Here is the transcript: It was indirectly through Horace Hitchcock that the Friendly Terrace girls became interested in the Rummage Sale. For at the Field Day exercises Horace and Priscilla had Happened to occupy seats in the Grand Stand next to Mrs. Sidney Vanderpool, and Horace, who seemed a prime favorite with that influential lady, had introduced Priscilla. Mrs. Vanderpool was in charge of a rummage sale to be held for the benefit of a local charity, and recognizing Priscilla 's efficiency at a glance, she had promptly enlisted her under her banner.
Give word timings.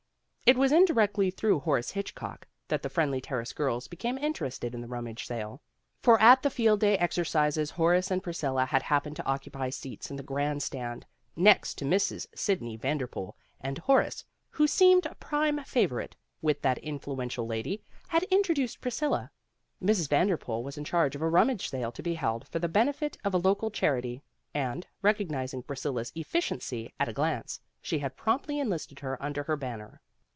It 0.43 0.57
was 0.57 0.73
indirectly 0.73 1.31
through 1.31 1.59
Horace 1.61 1.91
Hitchcock 1.91 2.45
that 2.67 2.83
the 2.83 2.89
Friendly 2.89 3.21
Terrace 3.21 3.53
girls 3.53 3.87
became 3.87 4.17
interested 4.17 4.75
in 4.75 4.81
the 4.81 4.87
Rummage 4.89 5.25
Sale. 5.25 5.61
For 6.01 6.19
at 6.21 6.41
the 6.43 6.49
Field 6.49 6.81
Day 6.81 6.97
exercises 6.97 7.71
Horace 7.71 8.11
and 8.11 8.21
Priscilla 8.21 8.65
had 8.65 8.83
Happened 8.83 9.15
to 9.15 9.25
occupy 9.25 9.69
seats 9.69 10.11
in 10.11 10.17
the 10.17 10.23
Grand 10.23 10.61
Stand 10.61 11.05
next 11.37 11.75
to 11.75 11.85
Mrs. 11.85 12.27
Sidney 12.35 12.75
Vanderpool, 12.75 13.37
and 13.61 13.77
Horace, 13.77 14.25
who 14.49 14.67
seemed 14.67 15.05
a 15.05 15.15
prime 15.15 15.63
favorite 15.63 16.17
with 16.41 16.61
that 16.63 16.79
influential 16.79 17.47
lady, 17.47 17.81
had 18.09 18.23
introduced 18.23 18.81
Priscilla. 18.81 19.31
Mrs. 19.81 20.09
Vanderpool 20.09 20.65
was 20.65 20.77
in 20.77 20.83
charge 20.83 21.15
of 21.15 21.21
a 21.21 21.29
rummage 21.29 21.69
sale 21.69 21.93
to 21.93 22.03
be 22.03 22.15
held 22.15 22.45
for 22.49 22.59
the 22.59 22.67
benefit 22.67 23.17
of 23.23 23.33
a 23.33 23.37
local 23.39 23.71
charity, 23.71 24.21
and 24.53 24.85
recognizing 25.01 25.63
Priscilla 25.63 26.03
's 26.03 26.11
efficiency 26.13 26.93
at 26.99 27.07
a 27.07 27.13
glance, 27.13 27.61
she 27.81 27.99
had 27.99 28.17
promptly 28.17 28.59
enlisted 28.59 28.99
her 28.99 29.21
under 29.23 29.43
her 29.43 29.55
banner. 29.55 30.01